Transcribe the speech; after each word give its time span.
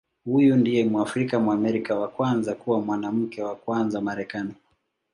Huyu 0.25 0.55
ndiye 0.57 0.83
Mwafrika-Mwamerika 0.85 1.95
wa 1.99 2.07
kwanza 2.07 2.55
kuwa 2.55 2.81
Mwanamke 2.81 3.43
wa 3.43 3.55
Kwanza 3.55 3.97
wa 3.97 4.03
Marekani. 4.03 4.53